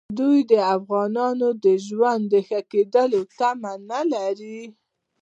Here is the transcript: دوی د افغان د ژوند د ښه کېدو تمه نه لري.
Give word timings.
دوی 0.19 0.37
د 0.51 0.53
افغان 0.75 1.11
د 1.65 1.65
ژوند 1.85 2.23
د 2.33 2.35
ښه 2.47 2.59
کېدو 2.71 3.19
تمه 3.37 3.73
نه 3.89 4.01
لري. 4.13 4.61